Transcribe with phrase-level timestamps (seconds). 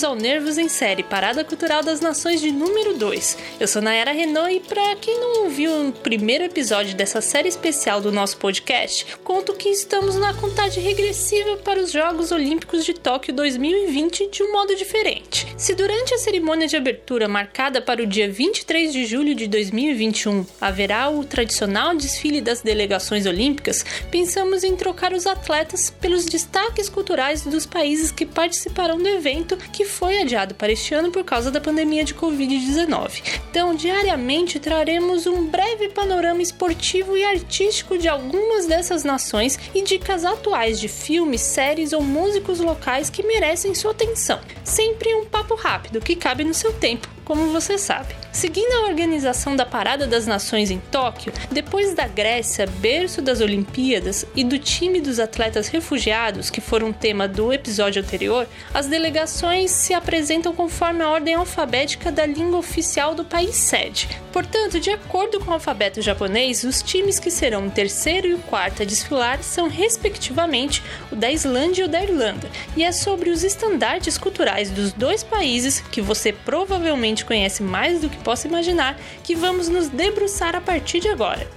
[0.00, 3.36] bem-vindos ao Nervos em Série, Parada Cultural das Nações de número 2.
[3.58, 8.00] Eu sou Nayara Renault e para quem não ouviu o primeiro episódio dessa série especial
[8.00, 13.34] do nosso podcast, conto que estamos na contagem regressiva para os Jogos Olímpicos de Tóquio
[13.34, 15.46] 2020 de um modo diferente.
[15.56, 20.46] Se durante a cerimônia de abertura marcada para o dia 23 de julho de 2021
[20.60, 27.42] haverá o tradicional desfile das delegações olímpicas, pensamos em trocar os atletas pelos destaques culturais
[27.42, 31.60] dos países que participarão do evento que foi adiado para este ano por causa da
[31.60, 33.40] pandemia de Covid-19.
[33.50, 40.24] Então, diariamente traremos um breve panorama esportivo e artístico de algumas dessas nações e dicas
[40.24, 44.40] atuais de filmes, séries ou músicos locais que merecem sua atenção.
[44.64, 48.19] Sempre um papo rápido que cabe no seu tempo como você sabe.
[48.32, 54.24] Seguindo a organização da Parada das Nações em Tóquio, depois da Grécia, berço das Olimpíadas,
[54.36, 59.92] e do time dos atletas refugiados, que foram tema do episódio anterior, as delegações se
[59.92, 64.08] apresentam conforme a ordem alfabética da língua oficial do país sede.
[64.32, 68.38] Portanto, de acordo com o alfabeto japonês, os times que serão o terceiro e o
[68.38, 73.30] quarto a desfilar são, respectivamente, o da Islândia e o da Irlanda, e é sobre
[73.30, 78.98] os estandartes culturais dos dois países que você provavelmente conhece mais do que possa imaginar,
[79.24, 81.48] que vamos nos debruçar a partir de agora.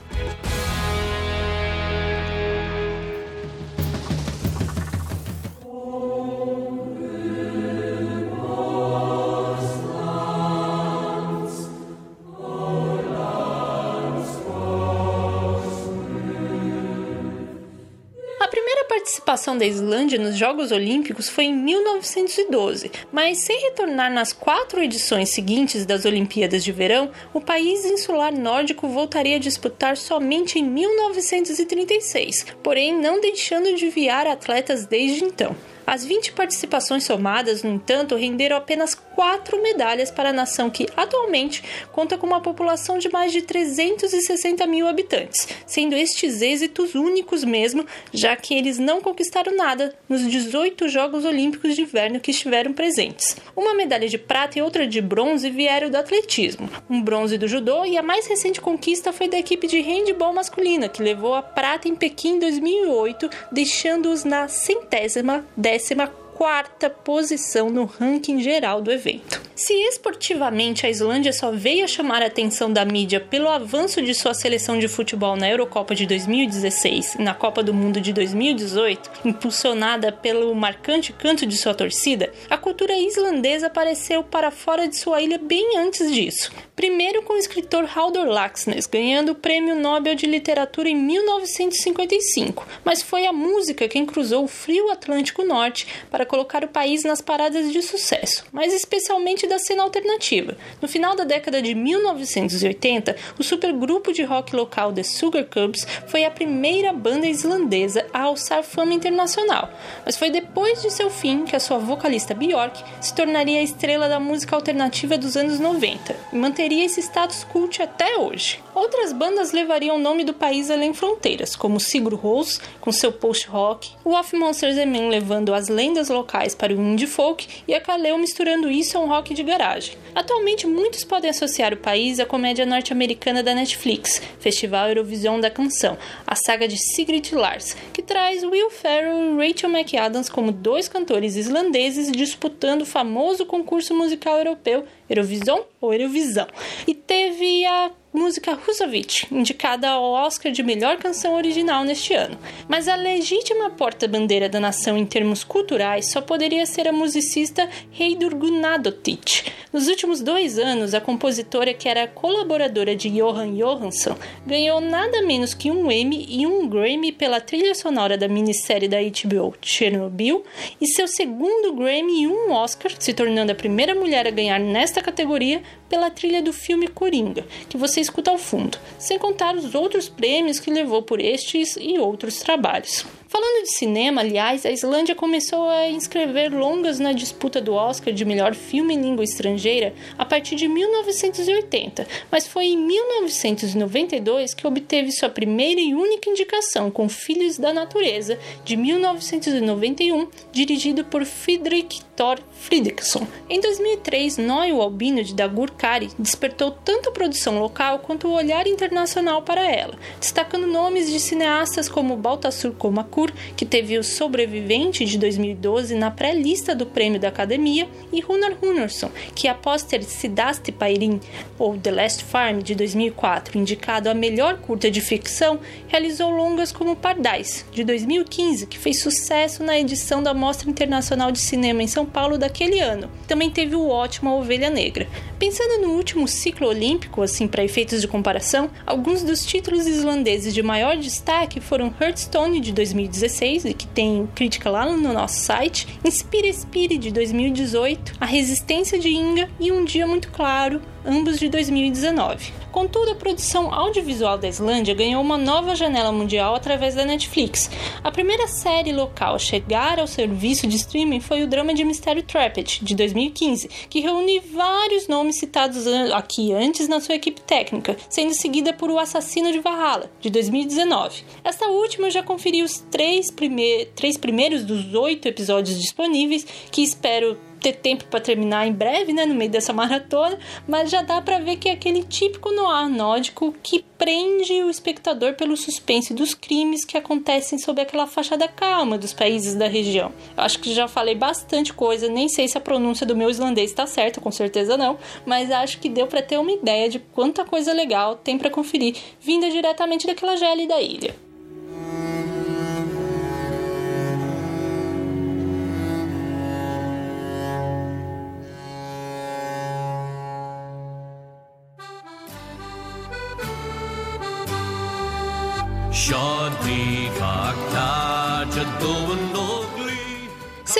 [19.33, 25.29] Participação da Islândia nos Jogos Olímpicos foi em 1912, mas sem retornar nas quatro edições
[25.29, 32.45] seguintes das Olimpíadas de Verão, o país insular nórdico voltaria a disputar somente em 1936,
[32.61, 35.55] porém não deixando de enviar atletas desde então.
[35.85, 41.63] As 20 participações somadas, no entanto, renderam apenas quatro medalhas para a nação que atualmente
[41.91, 47.85] conta com uma população de mais de 360 mil habitantes, sendo estes êxitos únicos mesmo,
[48.13, 53.37] já que eles não conquistaram nada nos 18 Jogos Olímpicos de Inverno que estiveram presentes.
[53.55, 57.85] Uma medalha de prata e outra de bronze vieram do atletismo, um bronze do judô
[57.85, 61.87] e a mais recente conquista foi da equipe de handball masculina, que levou a prata
[61.87, 66.11] em Pequim em 2008, deixando-os na centésima décima
[66.43, 69.41] quarta posição no ranking geral do evento.
[69.55, 74.15] Se esportivamente a Islândia só veio a chamar a atenção da mídia pelo avanço de
[74.15, 79.11] sua seleção de futebol na Eurocopa de 2016 e na Copa do Mundo de 2018,
[79.23, 85.21] impulsionada pelo marcante canto de sua torcida, a cultura islandesa apareceu para fora de sua
[85.21, 86.51] ilha bem antes disso.
[86.75, 93.03] Primeiro com o escritor Halldór Laxness, ganhando o Prêmio Nobel de Literatura em 1955, mas
[93.03, 97.71] foi a música quem cruzou o frio Atlântico Norte para colocar o país nas paradas
[97.71, 100.55] de sucesso, mas especialmente da cena alternativa.
[100.81, 106.25] No final da década de 1980, o supergrupo de rock local The Sugar Cubs foi
[106.25, 109.69] a primeira banda islandesa a alçar fama internacional,
[110.05, 114.09] mas foi depois de seu fim que a sua vocalista Björk se tornaria a estrela
[114.09, 118.61] da música alternativa dos anos 90 e manteria esse status cult até hoje.
[118.75, 123.91] Outras bandas levariam o nome do país além fronteiras, como Sigur Rós, com seu post-rock,
[124.03, 127.79] o Of Monsters and Men levando as lendas locais para o indie folk e a
[127.79, 129.95] Kaleo misturando isso a um rock de garagem.
[130.15, 135.95] Atualmente, muitos podem associar o país à comédia norte-americana da Netflix, Festival Eurovisão da Canção,
[136.25, 141.35] a saga de Sigrid Lars, que traz Will Ferrell e Rachel McAdams como dois cantores
[141.35, 146.47] islandeses disputando o famoso concurso musical europeu Eurovisão ou Eurovisão.
[146.87, 152.37] E teve a música Husavich, indicada ao Oscar de melhor canção original neste ano.
[152.67, 157.67] Mas a legítima porta-bandeira da nação em termos culturais só poderia ser a musicista
[157.99, 159.51] Heidur Gunnadottir.
[159.73, 164.15] Nos últimos dois anos, a compositora, que era colaboradora de Johan Johansson,
[164.45, 168.97] ganhou nada menos que um Emmy e um Grammy pela trilha sonora da minissérie da
[169.01, 170.43] HBO Chernobyl
[170.79, 175.01] e seu segundo Grammy e um Oscar, se tornando a primeira mulher a ganhar nesta
[175.01, 180.09] categoria pela trilha do filme Coringa, que você escuta ao fundo, sem contar os outros
[180.09, 183.05] prêmios que levou por estes e outros trabalhos.
[183.33, 188.23] Falando de cinema, aliás, a Islândia começou a inscrever longas na disputa do Oscar de
[188.23, 195.11] melhor filme em língua estrangeira a partir de 1980, mas foi em 1992 que obteve
[195.11, 202.39] sua primeira e única indicação com Filhos da Natureza, de 1991, dirigido por Friedrich Thor
[202.51, 203.27] Fridriksson.
[203.49, 208.33] Em 2003, Noi, o albino de Dagur Kari, despertou tanto a produção local quanto o
[208.33, 215.05] olhar internacional para ela, destacando nomes de cineastas como Baltasar Komakur, que teve o Sobrevivente
[215.05, 220.71] de 2012 na pré-lista do prêmio da Academia, e Runar Runarsson, que após ter Siddhasti
[220.71, 221.19] Pairin,
[221.57, 226.95] ou The Last Farm de 2004, indicado a melhor curta de ficção, realizou longas como
[226.95, 232.02] Pardais, de 2015, que fez sucesso na edição da Mostra Internacional de Cinema em São
[232.05, 233.09] Paulo daquele ano.
[233.27, 235.07] Também teve o ótimo Ovelha Negra.
[235.37, 240.63] Pensando no último ciclo olímpico, assim para efeitos de comparação, alguns dos títulos islandeses de
[240.63, 246.53] maior destaque foram Hearthstone de 2016, e que tem crítica lá no nosso site, Inspire
[246.53, 252.62] Spire de 2018, A Resistência de Inga e Um Dia Muito Claro, ambos de 2019.
[252.73, 257.69] Contudo, a produção audiovisual da Islândia ganhou uma nova janela mundial através da Netflix.
[258.03, 262.23] A primeira série local a chegar ao serviço de streaming foi o drama de mistério
[262.23, 265.85] Trapped, de 2015, que reúne vários nomes citados
[266.15, 271.23] aqui antes na sua equipe técnica, sendo seguida por O Assassino de Valhalla, de 2019.
[271.43, 277.37] Esta última já conferi os três, prime três primeiros dos oito episódios disponíveis, que espero
[277.63, 280.37] ter tempo para terminar em breve, né, no meio dessa maratona,
[280.67, 285.33] mas já dá para ver que é aquele típico noir nórdico que prende o espectador
[285.35, 290.11] pelo suspense dos crimes que acontecem sob aquela fachada calma dos países da região.
[290.35, 293.71] Eu acho que já falei bastante coisa, nem sei se a pronúncia do meu islandês
[293.71, 297.45] está certa, com certeza não, mas acho que deu para ter uma ideia de quanta
[297.45, 301.15] coisa legal tem para conferir vinda diretamente daquela gélida ilha.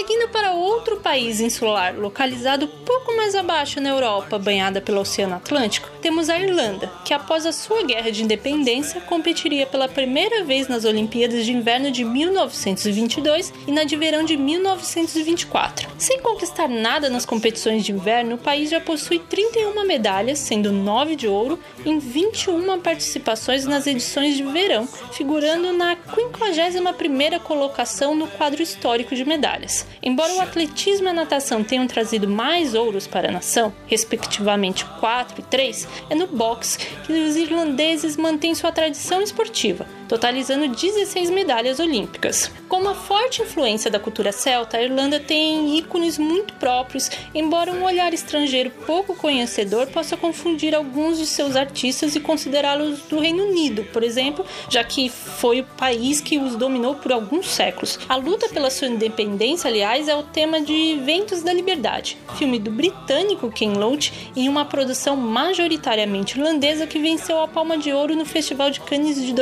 [0.06, 5.90] Seguindo para outro país insular, localizado pouco mais abaixo na Europa, banhada pelo Oceano Atlântico,
[6.02, 10.84] temos a Irlanda, que após a sua guerra de independência competiria pela primeira vez nas
[10.84, 15.90] Olimpíadas de Inverno de 1922 e na de verão de 1924.
[15.98, 21.16] Sem conquistar nada nas competições de inverno, o país já possui 31 medalhas, sendo 9
[21.16, 28.62] de ouro, em 21 participações nas edições de verão, figurando na 51ª colocação no quadro
[28.62, 29.93] histórico de medalhas.
[30.06, 35.40] Embora o atletismo e a natação tenham trazido mais ouros para a nação, respectivamente 4
[35.40, 41.80] e 3, é no boxe que os irlandeses mantêm sua tradição esportiva, totalizando 16 medalhas
[41.80, 42.52] olímpicas.
[42.70, 47.84] Com uma forte influência da cultura celta, a Irlanda tem ícones muito próprios, embora um
[47.84, 53.86] olhar estrangeiro pouco conhecedor possa confundir alguns de seus artistas e considerá-los do Reino Unido,
[53.86, 57.98] por exemplo, já que foi o país que os dominou por alguns séculos.
[58.08, 62.70] A luta pela sua independência, aliás, é o tema de Ventos da Liberdade, filme do
[62.70, 68.26] britânico Ken Loach em uma produção majoritariamente irlandesa que venceu a Palma de Ouro no
[68.26, 69.34] Festival de Cannes de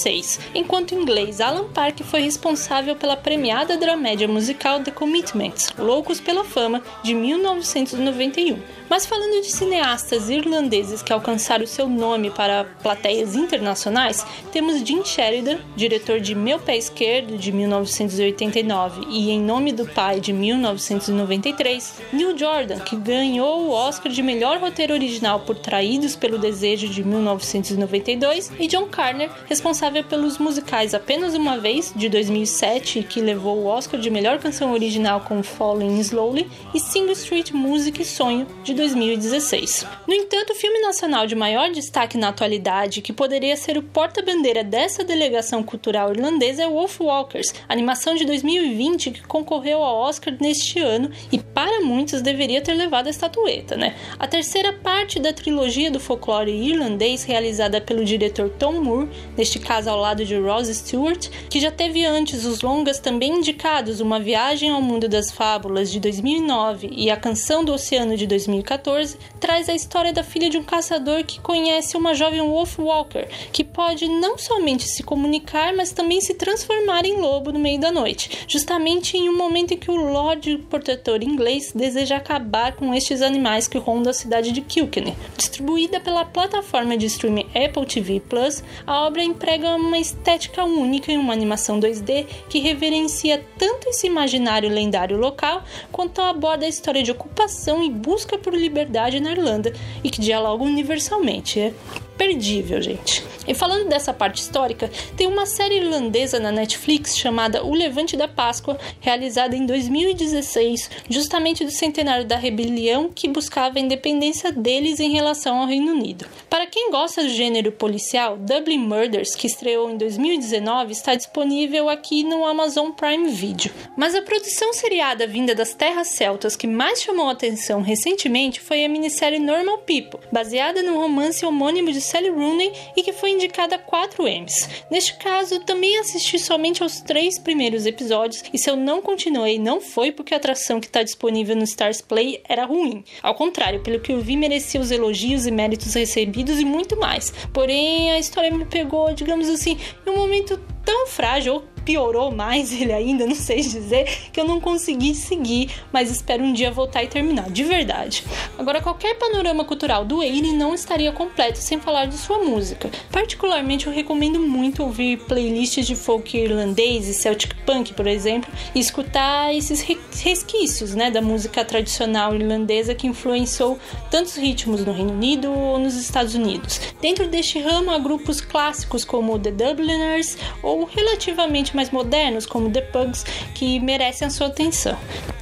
[0.00, 6.20] 2006 enquanto o inglês Alan Park foi responsável pela premiada dramédia musical The Commitments, Loucos
[6.20, 8.58] pela Fama, de 1991.
[8.88, 15.58] Mas falando de cineastas irlandeses que alcançaram seu nome para plateias internacionais, temos Jim Sheridan,
[15.76, 22.36] diretor de Meu Pé Esquerdo, de 1989, e Em Nome do Pai, de 1993, Neil
[22.36, 28.50] Jordan, que ganhou o Oscar de melhor roteiro original por Traídos pelo Desejo, de 1992,
[28.58, 33.98] e John Carner, responsável pelos musicais Apenas Uma Vez, de 2007, que levou o Oscar
[33.98, 39.86] de melhor canção original com Falling Slowly, e Single Street Music Sonho, de 2016.
[40.06, 44.62] No entanto, o filme nacional de maior destaque na atualidade, que poderia ser o porta-bandeira
[44.62, 50.78] dessa delegação cultural irlandesa, é Wolf Walkers, animação de 2020 que concorreu ao Oscar neste
[50.78, 53.96] ano e para muitos deveria ter levado a estatueta, né?
[54.18, 59.08] A terceira parte da trilogia do folclore irlandês realizada pelo diretor Tom Moore,
[59.38, 64.00] neste caso ao lado de Rose Stewart, que já teve antes os longas também indicados
[64.00, 68.80] Uma Viagem ao Mundo das Fábulas de 2009 e A Canção do Oceano de 2014
[68.80, 73.26] 2014, traz a história da filha de um caçador que conhece uma jovem Wolf Walker,
[73.52, 77.90] que pode não somente se comunicar, mas também se transformar em lobo no meio da
[77.90, 83.22] noite, justamente em um momento em que o Lorde Protetor inglês deseja acabar com estes
[83.22, 85.16] animais que rondam a cidade de Kilkenny.
[85.36, 91.12] Distribuída pela plataforma de streaming Apple TV Plus, a obra emprega emprega uma estética única
[91.12, 95.62] em uma animação 2D que reverencia tanto esse imaginário lendário local
[95.92, 100.64] quanto aborda a história de ocupação e busca por liberdade na Irlanda e que dialoga
[100.64, 101.74] universalmente.
[102.20, 103.24] Imperdível, gente.
[103.48, 108.28] E falando dessa parte histórica, tem uma série irlandesa na Netflix chamada O Levante da
[108.28, 115.10] Páscoa, realizada em 2016, justamente do centenário da rebelião que buscava a independência deles em
[115.10, 116.26] relação ao Reino Unido.
[116.50, 122.22] Para quem gosta do gênero policial, Dublin Murders, que estreou em 2019, está disponível aqui
[122.22, 123.72] no Amazon Prime Video.
[123.96, 128.88] Mas a produção seriada vinda das terras celtas que mais chamou atenção recentemente foi a
[128.88, 133.78] minissérie Normal People, baseada no romance homônimo de Sally Rooney e que foi indicada a
[133.78, 134.68] 4 Emmys.
[134.90, 139.80] Neste caso, também assisti somente aos três primeiros episódios e se eu não continuei, não
[139.80, 143.04] foi porque a atração que está disponível no Stars Play era ruim.
[143.22, 147.30] Ao contrário, pelo que eu vi, merecia os elogios e méritos recebidos e muito mais.
[147.52, 152.92] Porém, a história me pegou, digamos assim, em um momento tão frágil piorou mais ele
[152.92, 157.08] ainda, não sei dizer, que eu não consegui seguir, mas espero um dia voltar e
[157.08, 158.24] terminar, de verdade.
[158.58, 162.90] Agora, qualquer panorama cultural do Aine não estaria completo sem falar de sua música.
[163.10, 168.80] Particularmente, eu recomendo muito ouvir playlists de folk irlandês e Celtic Punk, por exemplo, e
[168.80, 169.84] escutar esses
[170.22, 173.78] resquícios né, da música tradicional irlandesa que influenciou
[174.10, 176.80] tantos ritmos no Reino Unido ou nos Estados Unidos.
[177.00, 182.82] Dentro deste ramo há grupos clássicos como The Dubliners ou relativamente mais modernos, como The
[182.82, 184.98] Pugs, que merecem a sua atenção.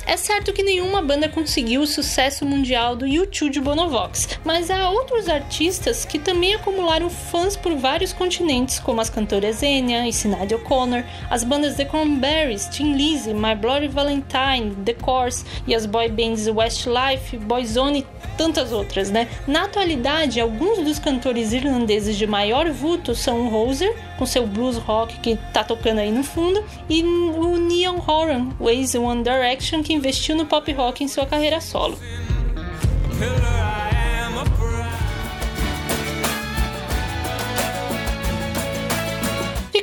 [0.06, 4.88] É certo que nenhuma banda conseguiu o sucesso mundial do YouTube de Bonovox, mas há
[4.88, 10.54] outros artistas que também acumularam fãs por vários continentes, como as cantoras Enya e Sinead
[10.54, 16.08] O'Connor, as bandas The Cranberries, Tin Lizzy, My Bloody Valentine, The Course e as boy
[16.08, 18.06] bands Westlife, Boyzone e
[18.38, 19.28] tantas outras, né?
[19.46, 24.76] Na atualidade, alguns dos cantores irlandeses de maior vulto são o Hoser, com seu blues
[24.76, 29.82] rock que tá tocando aí no fundo, e o Neon Horan, o ex One Direction,
[29.82, 31.98] que investiu no pop rock em sua carreira solo.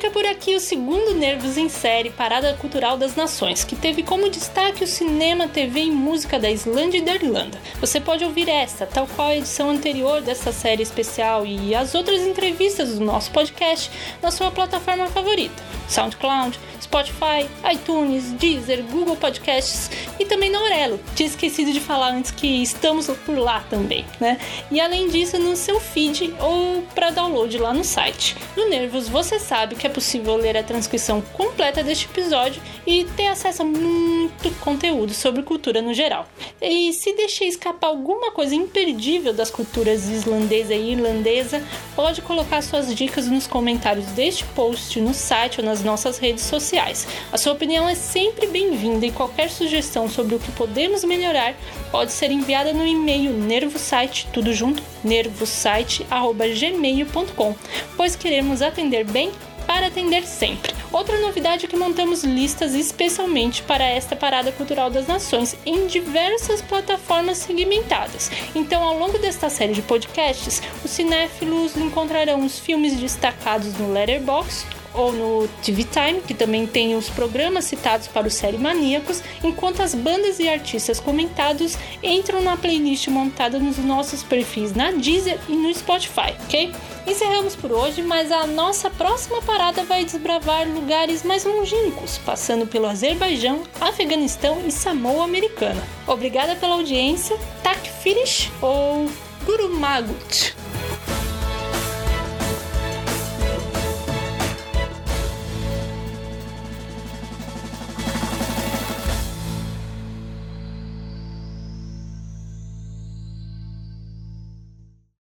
[0.05, 4.29] Fica por aqui o segundo Nervos em Série Parada Cultural das Nações, que teve como
[4.29, 7.59] destaque o cinema, TV e música da Islândia e da Irlanda.
[7.81, 12.21] Você pode ouvir esta, tal qual a edição anterior dessa série especial e as outras
[12.21, 13.89] entrevistas do nosso podcast
[14.21, 19.89] na sua plataforma favorita: SoundCloud, Spotify, iTunes, Deezer, Google Podcasts
[20.19, 20.99] e também na Aurelo.
[21.15, 24.39] Tinha esquecido de falar antes que estamos por lá também, né?
[24.71, 28.35] E além disso, no seu feed ou para download lá no site.
[28.55, 33.27] No Nervos, você sabe que é possível ler a transcrição completa deste episódio e ter
[33.27, 36.27] acesso a muito conteúdo sobre cultura no geral.
[36.61, 41.63] E se deixei escapar alguma coisa imperdível das culturas islandesa e irlandesa,
[41.95, 46.85] pode colocar suas dicas nos comentários deste post no site ou nas nossas redes sociais
[46.85, 47.07] sociais.
[47.31, 51.55] A sua opinião é sempre bem-vinda e qualquer sugestão sobre o que podemos melhorar
[51.91, 57.55] pode ser enviada no e-mail nervosite, tudo junto, nervosite@gmail.com,
[57.95, 59.31] pois queremos atender bem
[59.67, 60.75] para atender sempre.
[60.91, 66.61] Outra novidade é que montamos listas especialmente para esta Parada Cultural das Nações em diversas
[66.61, 68.29] plataformas segmentadas.
[68.53, 74.67] Então, ao longo desta série de podcasts, os cinéfilos encontrarão os filmes destacados no Letterboxd,
[74.95, 79.81] ou no TV Time, que também tem os programas citados para o Série Maníacos, enquanto
[79.81, 85.53] as bandas e artistas comentados entram na playlist montada nos nossos perfis na Deezer e
[85.53, 86.71] no Spotify, ok?
[87.07, 92.87] Encerramos por hoje, mas a nossa próxima parada vai desbravar lugares mais longínquos, passando pelo
[92.87, 95.81] Azerbaijão, Afeganistão e Samoa Americana.
[96.07, 99.07] Obrigada pela audiência, Tak Finish ou
[99.45, 100.64] Guru Magut.